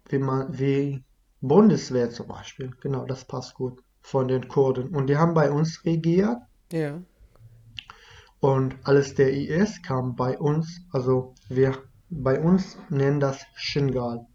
[0.09, 1.03] wie man, wie
[1.41, 2.71] Bundeswehr zum Beispiel.
[2.81, 4.95] Genau, das passt gut von den Kurden.
[4.95, 6.37] Und die haben bei uns regiert.
[6.71, 7.01] Ja.
[8.39, 11.77] Und als der IS kam bei uns, also wir
[12.09, 14.25] bei uns nennen das Shingal.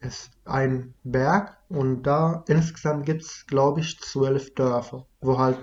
[0.00, 5.58] Es ist ein Berg und da insgesamt gibt es, glaube ich, zwölf Dörfer, wo halt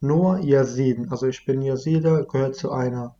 [0.00, 3.14] nur Jesiden, also ich bin Jeside, gehört zu einer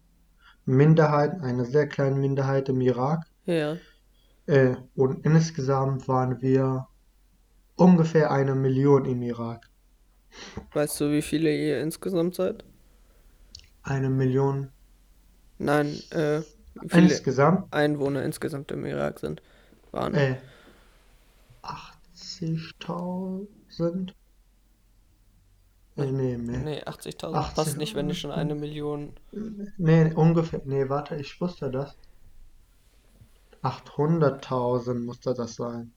[0.65, 3.25] Minderheit, einer sehr kleinen Minderheit im Irak.
[3.45, 3.77] Ja.
[4.47, 6.89] Äh, und insgesamt waren wir
[7.77, 9.69] ungefähr eine Million im Irak.
[10.73, 12.65] Weißt du, wie viele ihr insgesamt seid?
[13.83, 14.71] Eine Million
[15.59, 16.43] Nein, äh,
[16.89, 19.43] viele insgesamt, Einwohner insgesamt im Irak sind,
[19.93, 20.15] waren.
[20.15, 20.37] äh,
[21.63, 24.13] 80.000?
[25.97, 26.59] Äh, nee, mehr.
[26.59, 29.15] Nee, 80.000 passt 80, nicht, wenn ich schon eine Million.
[29.79, 31.97] nee, ungefähr, nee, warte, ich wusste das.
[33.63, 35.93] 800.000 musste das sein.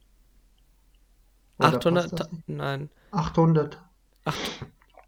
[1.58, 2.48] Oder passt 800, das nicht?
[2.48, 3.82] nein, 800,
[4.26, 4.66] acht-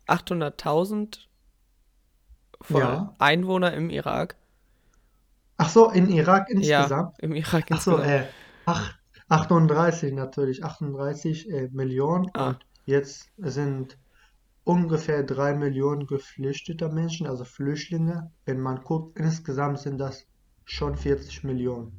[0.07, 1.27] 800.000
[2.61, 3.15] voll ja.
[3.19, 4.35] Einwohner im Irak.
[5.61, 7.15] Ach so, in Irak Ja, insgesamt?
[7.19, 8.13] im Irak Ach so, insgesamt.
[8.13, 8.33] äh,
[8.65, 8.97] ach,
[9.29, 13.97] 38 natürlich, 38 äh, Millionen Ah, und jetzt sind
[14.65, 18.31] ungefähr 3 Millionen geflüchtete Menschen, also Flüchtlinge.
[18.45, 20.27] Wenn man guckt, insgesamt sind das
[20.65, 21.93] schon 40 Millionen.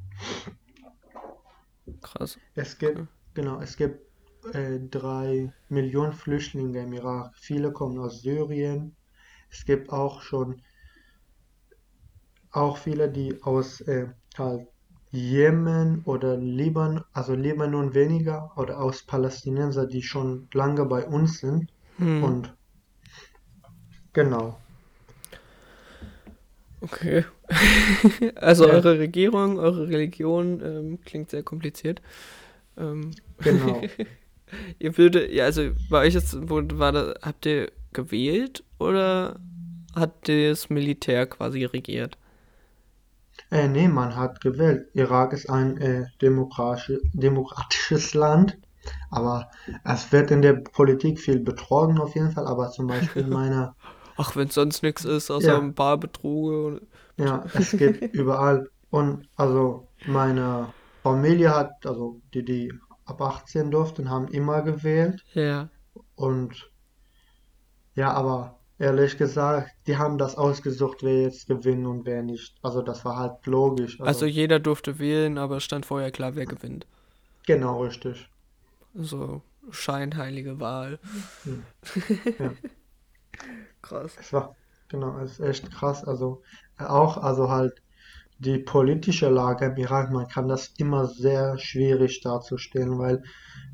[2.01, 2.37] krass.
[2.55, 3.07] Es gibt, Okay.
[3.35, 4.01] genau, es gibt
[4.53, 7.31] äh, drei Millionen Flüchtlinge im Irak.
[7.37, 8.95] Viele kommen aus Syrien.
[9.51, 10.63] Es gibt auch schon
[12.53, 14.67] auch viele, die aus äh, halt
[15.11, 21.71] Jemen oder Libanon, also Libanon weniger, oder aus Palästinenser, die schon lange bei uns sind.
[21.97, 22.23] Hm.
[22.23, 22.53] Und
[24.13, 24.57] genau.
[26.81, 27.25] Okay.
[28.35, 32.01] Also Ja, eure Regierung, eure Religion ähm, klingt sehr kompliziert.
[32.77, 33.81] Ähm, genau.
[34.79, 39.39] ihr würdet, ja, also bei euch ist, wo war das, habt ihr gewählt oder
[39.95, 42.17] hat das Militär quasi regiert?
[43.53, 44.89] Äh, nee, man hat gewählt.
[44.93, 48.57] Irak ist ein äh, demokratisch, demokratisches Land,
[49.11, 49.51] aber
[49.83, 52.47] es wird in der Politik viel betrogen auf jeden Fall.
[52.47, 53.75] Aber zum Beispiel meine,
[54.17, 56.81] Ach, wenn es sonst nichts ist, außer ja, ein paar Betruge.
[57.17, 58.71] ja, es geht überall.
[58.89, 62.73] Und also meine Familie hat, also die, die
[63.05, 65.23] ab 18 durften, haben immer gewählt.
[65.35, 65.69] Ja.
[66.15, 66.71] Und
[67.93, 72.55] ja, aber ehrlich gesagt, die haben das ausgesucht, wer jetzt gewinnt und wer nicht.
[72.61, 73.99] Also das war halt logisch.
[74.01, 76.85] Also Also jeder durfte wählen, aber es stand vorher klar, wer gewinnt.
[77.45, 78.29] genau richtig.
[78.95, 80.99] So scheinheilige Wahl.
[81.43, 81.67] Hm.
[82.39, 82.57] Ja.
[83.81, 84.17] Krass.
[84.19, 84.55] Es war,
[84.87, 86.03] genau, es ist echt krass.
[86.03, 86.41] Also
[86.79, 87.73] äh, auch, also halt
[88.39, 93.23] die politische Lage im Irak, man kann das immer sehr schwierig darzustellen, weil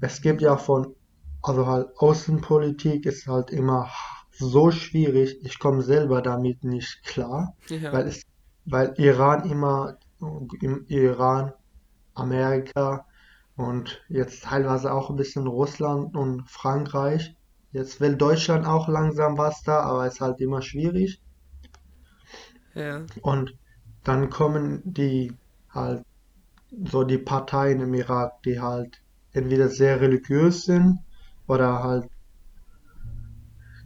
[0.01, 0.95] es gibt ja von,
[1.41, 3.89] also halt Außenpolitik ist halt immer
[4.39, 5.39] so schwierig.
[5.43, 7.93] Ich komme selber damit nicht klar, Ja.
[7.93, 8.23] weil es,
[8.65, 9.97] weil Iran immer,
[10.61, 11.53] im Iran,
[12.15, 13.05] Amerika
[13.55, 17.35] und jetzt teilweise auch ein bisschen Russland und Frankreich.
[17.71, 21.21] Jetzt will Deutschland auch langsam was da, aber es ist halt immer schwierig.
[22.73, 23.05] Ja.
[23.21, 23.55] Und
[24.03, 25.33] dann kommen die
[25.69, 26.03] halt
[26.91, 29.01] so die Parteien im Irak, die halt
[29.33, 30.99] entweder sehr religiös sind
[31.47, 32.09] oder halt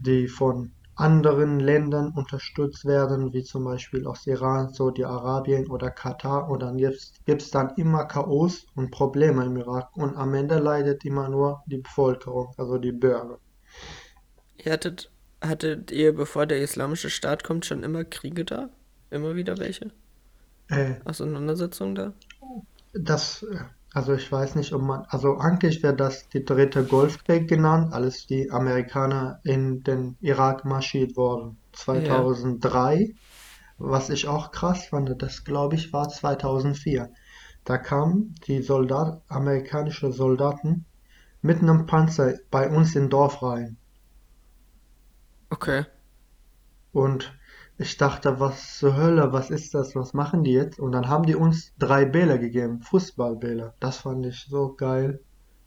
[0.04, 6.50] die von anderen Ländern unterstützt werden, wie zum Beispiel aus Iran, Saudi-Arabien oder Katar.
[6.50, 9.96] Und dann gibt's gibt's dann immer Chaos und Probleme im Irak.
[9.96, 13.40] Und am Ende leidet immer nur die Bevölkerung, also die Bürger.
[14.58, 15.12] Ihr hattet,
[15.42, 18.70] hattet ihr, bevor der Islamische Staat kommt, schon immer Kriege da?
[19.10, 19.92] Immer wieder welche?
[20.70, 22.14] Äh, Auseinandersetzungen da?
[22.94, 23.58] Das, äh,
[23.94, 28.26] also ich weiß nicht, ob man, also eigentlich wird das die dritte Golfkrieg genannt, als
[28.26, 31.58] die Amerikaner in den Irak marschiert wurden.
[31.74, 31.78] Ja.
[31.78, 33.14] 2003,
[33.78, 37.12] was ich auch krass fand, das glaube ich war 2004.
[37.66, 40.86] Da kamen die Soldat, amerikanische Soldaten
[41.44, 43.78] mit einem Panzer bei uns im Dorf rein.
[45.52, 45.86] Okay.
[46.94, 47.34] Und
[47.78, 50.80] ich dachte, was zur Hölle, was ist das, was machen die jetzt?
[50.80, 53.74] Und dann haben die uns drei Bälle gegeben, Fußballbälle.
[53.80, 55.20] Das fand ich so geil.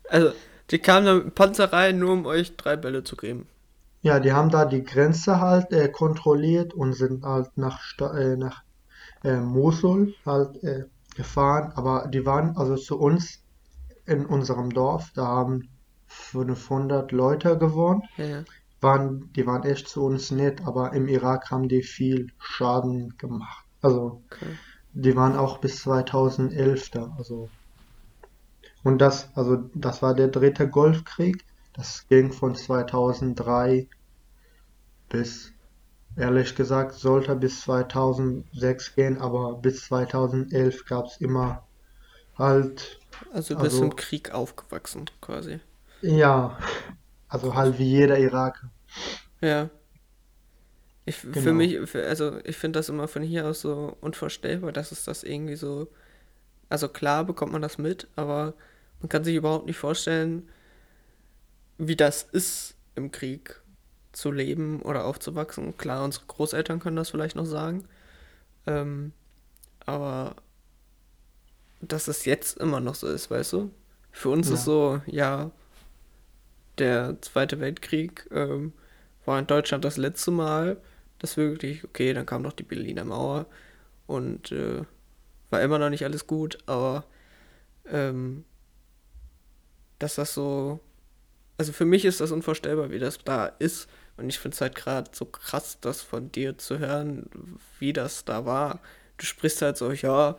[0.09, 0.31] Also,
[0.71, 3.49] die kamen dann mit Panzer rein, nur um euch drei Bälle zu geben.
[4.03, 8.37] Ja, die haben da die Grenze halt äh, kontrolliert und sind halt nach, Sta äh,
[8.37, 8.62] nach
[9.25, 10.85] äh, Mosul halt äh,
[11.16, 11.73] gefahren.
[11.75, 13.42] Aber die waren also zu uns
[14.05, 15.69] in unserem Dorf, da haben
[16.07, 18.05] 500 Leute gewohnt.
[18.16, 18.45] Ja.
[18.87, 23.66] Waren, die waren echt zu uns nett, aber im Irak haben die viel Schaden gemacht.
[23.83, 24.59] Also Okay.
[24.92, 27.14] die waren auch bis 2011 da.
[27.18, 27.53] Also
[28.83, 31.44] und das, also das war der dritte Golfkrieg.
[31.75, 33.87] Das ging von 2003
[35.09, 35.53] bis,
[36.16, 41.68] ehrlich gesagt, sollte bis 2006 gehen, aber bis 2011 gab es immer
[42.37, 45.61] halt, Also, du bist im also Krieg aufgewachsen, quasi.
[46.01, 46.59] ja,
[47.29, 48.70] also halt wie jeder Iraker.
[49.41, 49.71] Ja.
[51.05, 51.53] Ich, für Genau.
[51.53, 55.23] mich, für, also, ich finde das immer von hier aus so unvorstellbar, dass es das
[55.23, 55.89] irgendwie so.
[56.71, 58.55] Also, klar bekommt man das mit, aber
[59.01, 60.49] man kann sich überhaupt nicht vorstellen,
[61.79, 63.61] wie das ist, im Krieg
[64.13, 65.77] zu leben oder aufzuwachsen.
[65.77, 67.85] Klar, unsere Großeltern können das vielleicht noch sagen,
[68.67, 69.13] ähm,
[69.87, 70.37] aber
[71.81, 73.71] dass es jetzt immer noch so ist, weißt du?
[74.11, 75.51] Für uns ist Ja, so, ja,
[76.79, 78.73] der Zweite Weltkrieg ähm,
[79.27, 80.79] war in Deutschland das letzte Mal,
[81.19, 83.47] das wirklich, okay, dann kam noch die Berliner Mauer
[84.07, 84.83] und äh,
[85.51, 87.05] war immer noch nicht alles gut, aber
[87.91, 88.45] ähm,
[89.99, 90.81] dass das so,
[91.59, 94.75] also für mich ist das unvorstellbar, wie das da ist und ich finde es halt
[94.75, 97.29] gerade so krass, das von dir zu hören,
[97.79, 98.81] wie das da war.
[99.19, 100.37] Du sprichst halt so, ja,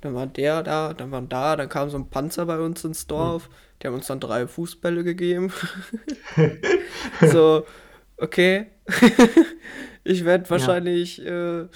[0.00, 3.02] dann war der da, dann waren da, dann kam so ein Panzer bei uns ins
[3.02, 3.08] hm.
[3.08, 3.50] Dorf,
[3.82, 5.52] die haben uns dann drei Fußbälle gegeben.
[7.20, 7.66] So,
[8.18, 8.66] okay.
[10.04, 11.66] Ich werde Ja, wahrscheinlich äh,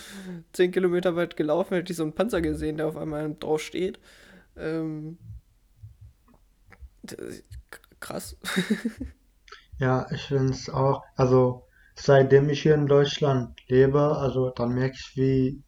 [0.54, 3.98] 10 Kilometer weit gelaufen, hätte ich so einen Panzer gesehen, der auf einmal drauf steht.
[4.56, 5.18] Ähm,
[8.00, 8.36] krass.
[9.78, 14.96] Ja, ich finde es auch, also seitdem ich hier in Deutschland lebe, also dann merke
[14.98, 15.62] ich, wie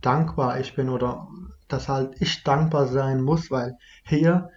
[0.00, 1.28] dankbar ich bin oder
[1.68, 4.50] dass halt ich dankbar sein muss, weil hier,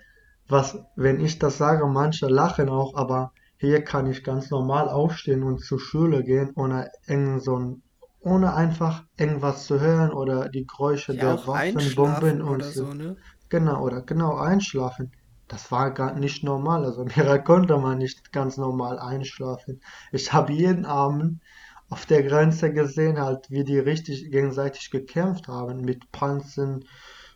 [0.47, 5.43] was, wenn ich das sage, manche lachen auch, aber hier kann ich ganz normal aufstehen
[5.43, 7.83] und zur Schule gehen, ohne irgend so ein,
[8.21, 12.63] ohne einfach irgendwas zu hören oder die Geräusche Ja, der auch Waffen, Bomben einschlafen und
[12.63, 13.17] so, ne?
[13.49, 15.11] Genau, oder genau einschlafen.
[15.49, 16.85] Das war gar nicht normal.
[16.85, 19.81] Also mir konnte man nicht ganz normal einschlafen.
[20.13, 21.41] Ich habe jeden Abend
[21.89, 26.85] auf der Grenze gesehen, halt, wie die richtig gegenseitig gekämpft haben mit Panzern,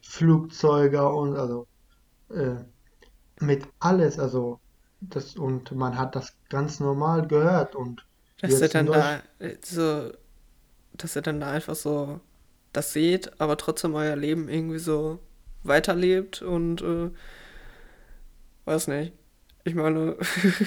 [0.02, 1.68] Flugzeuge und also
[2.30, 2.64] äh,
[3.42, 4.20] mit alles.
[4.20, 4.60] Also
[5.10, 8.06] das und man hat das ganz normal gehört und
[8.42, 10.12] Dass in dann da äh, so,
[10.94, 12.20] dass ihr dann da einfach so
[12.72, 15.20] das seht, aber trotzdem euer Leben irgendwie so
[15.63, 17.12] weiterlebt und äh,
[18.66, 19.13] weiß nicht.
[19.63, 20.18] Ich meine,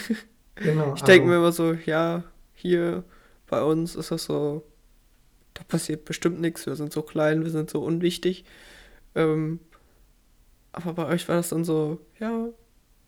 [0.55, 3.05] genau, ich denke mir also immer so, ja, hier
[3.47, 4.65] bei uns ist das so,
[5.55, 8.45] da passiert bestimmt nichts, wir sind so klein, wir sind so unwichtig.
[9.15, 9.61] Ähm,
[10.73, 12.49] aber bei euch war das dann so, ja,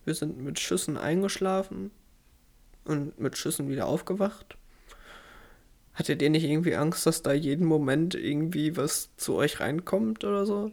[0.08, 1.92] wir sind mit Schüssen eingeschlafen
[2.84, 4.58] und mit Schüssen wieder aufgewacht.
[5.94, 10.46] Hattet ihr nicht irgendwie Angst, dass da jeden Moment irgendwie was zu euch reinkommt oder
[10.46, 10.72] so?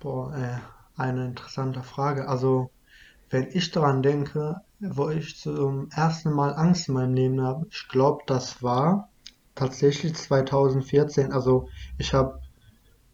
[0.00, 0.58] boah, äh,
[1.00, 2.28] eine interessante Frage.
[2.28, 2.70] Also
[3.30, 7.88] Wenn ich daran denke, wo ich zum ersten Mal Angst in meinem Leben habe, ich
[7.88, 9.10] glaube, das war
[9.56, 11.32] tatsächlich 2014.
[11.32, 12.40] Also ich habe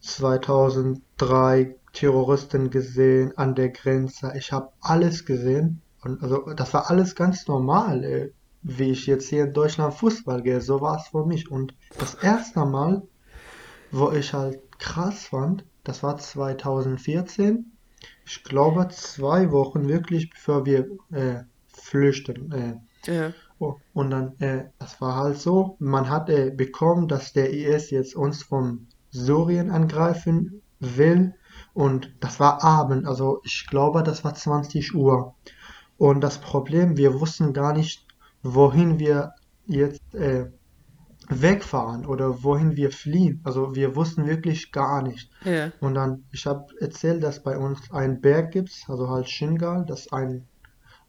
[0.01, 4.33] 2003 Terroristen gesehen an der Grenze.
[4.37, 5.81] Ich habe alles gesehen.
[6.03, 8.31] Und also das war alles ganz normal, äh,
[8.63, 10.61] wie ich jetzt hier in Deutschland Fußball gehe.
[10.61, 11.51] So war es für mich.
[11.51, 13.03] Und das erste Mal,
[13.91, 17.73] wo ich halt krass fand, das war 2014.
[18.27, 22.53] Ich glaube, zwei Wochen wirklich, bevor wir äh, flüchten.
[22.53, 22.75] Äh,
[23.07, 27.53] Ja, oh, und dann, äh, das war halt so, man hat äh, bekommen, dass der
[27.53, 31.35] IS jetzt uns von Syrien angreifen will.
[31.75, 35.35] Und das war Abend, also ich glaube, das war 20 Uhr.
[35.99, 38.07] Und das Problem, wir wussten gar nicht,
[38.43, 39.35] wohin wir
[39.67, 40.47] jetzt äh,
[41.29, 43.41] wegfahren oder wohin wir fliehen.
[43.45, 45.31] Also wir wussten wirklich gar nicht.
[45.45, 49.85] ja, Und dann, ich habe erzählt, dass bei uns ein Berg gibt, also halt Shingal,
[49.87, 50.47] das ist ein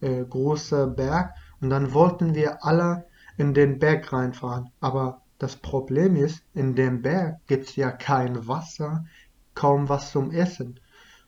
[0.02, 1.34] äh, großer Berg.
[1.62, 3.06] Und dann wollten wir alle
[3.38, 4.70] in den Berg reinfahren.
[4.80, 9.06] Aber das Problem ist, in dem Berg gibt es ja kein Wasser,
[9.56, 10.80] kaum was zum Essen.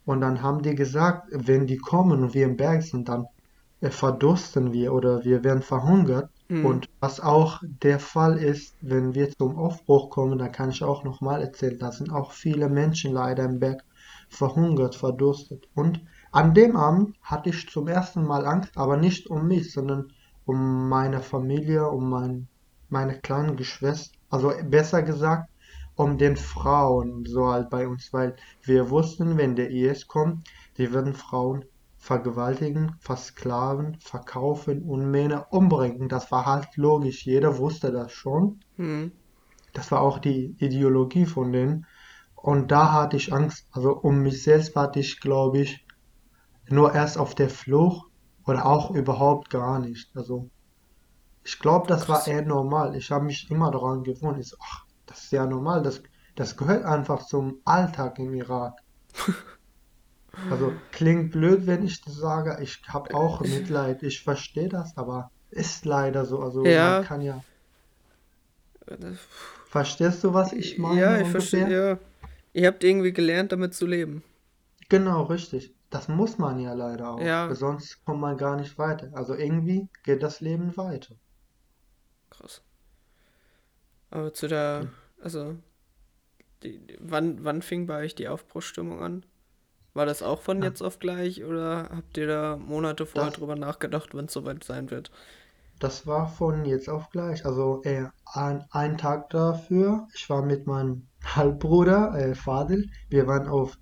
[0.06, 3.28] Und dann haben die gesagt, wenn die kommen und wir im Berg sind, dann
[3.82, 6.30] äh, verdursten wir oder wir werden verhungert.
[6.50, 10.84] hm, Und was auch der Fall ist, wenn wir zum Aufbruch kommen, da kann ich
[10.84, 13.84] auch nochmal erzählen, da sind auch viele Menschen leider im Berg
[14.30, 15.68] verhungert, verdurstet.
[15.76, 20.12] Und an dem Abend hatte ich zum ersten Mal Angst, aber nicht um mich, sondern
[20.46, 22.48] um meine Familie, um mein,
[22.90, 25.50] meine kleinen Geschwister, also besser gesagt,
[25.98, 30.94] um den Frauen, so halt bei uns, weil wir wussten, wenn der IS kommt, die
[30.94, 31.66] würden Frauen
[31.98, 36.08] vergewaltigen, versklaven, verkaufen und Männer umbringen.
[36.10, 38.64] Das war halt logisch, jeder wusste das schon.
[38.78, 39.08] hm,
[39.72, 41.86] Das war auch die Ideologie von denen.
[42.36, 45.86] Und da hatte ich Angst, also um mich selbst hatte ich, glaube ich,
[46.70, 48.06] nur erst auf der Flucht
[48.46, 50.10] oder auch überhaupt gar nicht.
[50.16, 50.52] Also
[51.44, 52.28] ich glaube, das war krass.
[52.28, 52.96] eher normal.
[52.96, 54.40] Ich habe mich immer daran gewohnt.
[54.40, 55.82] Ich so, ach, das ist ja normal.
[55.84, 56.04] Das,
[56.36, 58.80] das gehört einfach zum Alltag im Irak.
[60.50, 62.58] Also klingt blöd, wenn ich das sage.
[62.62, 64.04] Ich habe auch Mitleid.
[64.04, 66.40] Ich verstehe das, aber ist leider so.
[66.42, 67.46] Also man Ja, kann ja.
[69.70, 72.00] Verstehst du, was ich ja, meine ich verstehe, ja.
[72.54, 74.24] Ihr habt irgendwie gelernt, damit zu leben.
[74.90, 75.74] Genau, richtig.
[75.90, 77.22] Das muss man ja leider auch.
[77.22, 79.10] Ja, Sonst kommt man gar nicht weiter.
[79.14, 81.16] Also irgendwie geht das Leben weiter.
[82.30, 82.62] krass.
[84.12, 84.88] Aber zu der,
[85.22, 85.56] also,
[86.64, 89.26] die, wann, wann fing bei euch die Aufbruchsstimmung an?
[89.94, 93.34] War das auch von Ja, jetzt auf gleich oder habt ihr da Monate vorher das,
[93.34, 95.12] drüber nachgedacht, wenn es soweit sein wird?
[95.80, 97.44] das war von jetzt auf gleich.
[97.46, 100.08] Also äh, ein, ein Tag dafür.
[100.14, 102.90] Ich war mit meinem Halbbruder, äh, Fadil.
[103.10, 103.76] Wir waren auf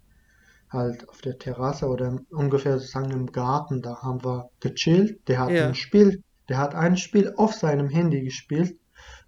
[0.70, 3.82] halt auf der Terrasse oder ungefähr sozusagen im Garten.
[3.82, 5.28] Da haben wir gechillt.
[5.30, 8.78] Der hat ein Ja, Spiel, der hat ein Spiel auf seinem Handy gespielt.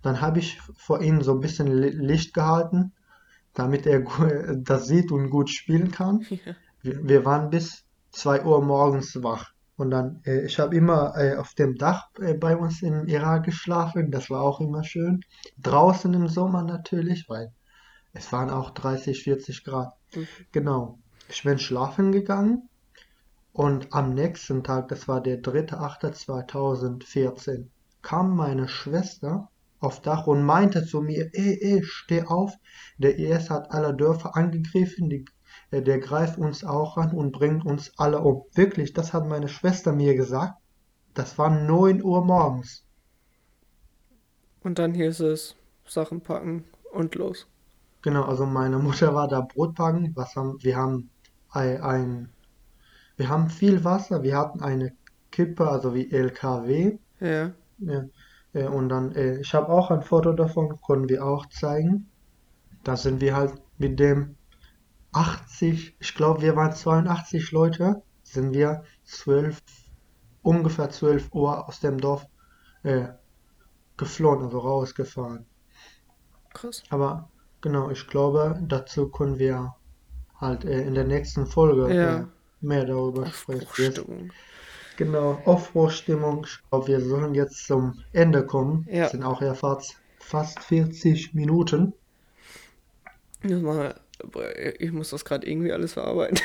[0.08, 2.94] Dann habe ich vor ihm so ein bisschen Li- Licht gehalten,
[3.54, 4.02] damit er
[4.58, 6.28] das sieht und gut spielen kann.
[6.46, 9.52] ja, Wir, wir waren bis 2 Uhr morgens wach.
[9.78, 13.46] Und dann, äh, ich habe immer äh, auf dem Dach äh, bei uns im Irak
[13.46, 14.12] geschlafen.
[14.12, 15.22] Das war auch immer schön.
[15.58, 17.52] Draußen im Sommer natürlich, weil
[18.14, 19.94] es waren auch 30, 40 Grad.
[20.14, 21.00] hm, Genau.
[21.30, 22.70] Ich bin schlafen gegangen
[23.52, 30.86] Und am nächsten Tag, das war der 3.8.2014, kam meine Schwester auf Dach und meinte
[30.86, 32.54] zu mir, ey, ey, steh auf,
[32.98, 35.26] der IS hat alle Dörfer angegriffen, die,
[35.72, 38.44] äh, der greift uns auch an und bringt uns alle um.
[38.54, 40.56] Wirklich, das hat meine Schwester mir gesagt.
[41.14, 42.84] Das war 9 Uhr morgens.
[44.64, 45.56] Und dann hieß es,
[45.86, 47.48] Sachen packen und los.
[48.02, 50.12] Genau, also meine Mutter war da Brot backen.
[50.16, 51.10] Was haben, wir haben
[51.50, 52.30] ein, ein,
[53.16, 54.24] wir haben viel Wasser.
[54.24, 54.94] Wir hatten eine
[55.32, 56.98] Kippe, also wie LKW.
[57.20, 57.52] Ja.
[57.80, 58.06] Ja,
[58.66, 62.10] und dann, äh, ich habe auch ein Foto davon, können wir auch zeigen.
[62.84, 64.36] Da sind wir halt mit dem
[65.12, 69.62] 80, ich glaube, wir waren 82 Leute, sind wir 12,
[70.42, 72.26] ungefähr 12 Uhr aus dem Dorf
[72.84, 73.08] äh,
[73.98, 75.46] geflohen, also rausgefahren.
[76.54, 76.84] Krass.
[76.90, 77.30] Aber
[77.62, 79.76] genau, ich glaube, dazu können wir
[80.40, 82.28] halt äh, in der nächsten Folge äh, Ja.
[82.62, 84.32] mehr darüber sprechen.
[84.98, 86.46] Genau, Aufbruchstimmung.
[86.46, 88.88] Ich glaube, wir sollen jetzt zum Ende kommen.
[88.92, 89.06] Ja.
[89.06, 91.94] Es sind auch ja fast, fast 40 Minuten.
[93.44, 96.40] Ich muss das gerade irgendwie alles verarbeiten.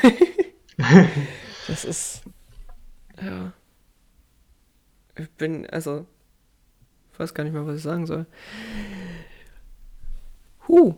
[1.67, 2.21] das ist.
[3.19, 3.53] Ja.
[5.17, 6.05] Ich bin, also.
[7.11, 8.27] Ich weiß gar nicht mehr, was ich sagen soll.
[10.67, 10.95] Huh.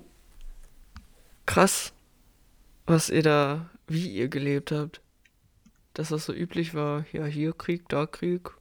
[1.46, 1.94] Krass,
[2.86, 5.02] was ihr da, wie ihr gelebt habt.
[5.96, 7.06] Dass das so üblich war.
[7.12, 8.52] Ja, hier Krieg, da Krieg.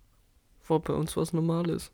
[0.69, 1.93] War bei uns was Normales.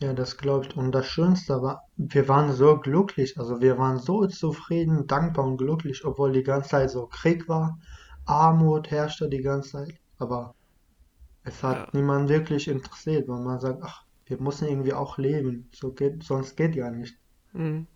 [0.00, 0.76] Ja, das glaube ich.
[0.76, 5.56] Und das Schönste war, wir waren so glücklich, also wir waren so zufrieden, dankbar und
[5.56, 7.78] glücklich, obwohl die ganze Zeit so Krieg war,
[8.24, 9.94] Armut herrschte die ganze Zeit.
[10.18, 10.56] Aber
[11.44, 11.92] es hat Ja.
[11.92, 15.70] niemand wirklich interessiert, weil man sagt, ach, wir müssen irgendwie auch leben.
[15.74, 17.16] So geht, sonst geht ja nicht.
[17.52, 17.86] Mhm.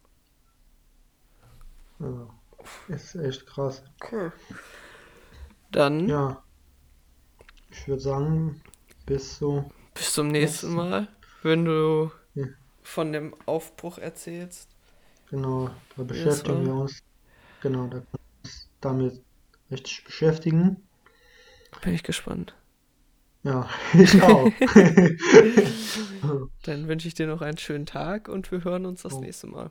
[1.98, 2.28] Also,
[2.88, 3.82] ist echt krass.
[4.10, 4.32] Cool.
[5.72, 6.44] Dann Ja,
[7.70, 8.62] ich würde sagen,
[9.04, 10.74] bis so bis zum nächsten.
[10.74, 11.08] Mal,
[11.42, 12.46] wenn du Ja.
[12.82, 14.68] von dem Aufbruch erzählst.
[15.30, 17.02] Genau, da beschäftigen wir uns,
[17.60, 19.24] genau, da können wir uns damit
[19.70, 20.88] richtig beschäftigen.
[21.82, 22.54] Bin ich gespannt.
[23.44, 24.52] Ja, ich auch.
[26.62, 29.20] Dann wünsche ich dir noch einen schönen Tag und wir hören uns das Oh.
[29.20, 29.70] nächste Mal.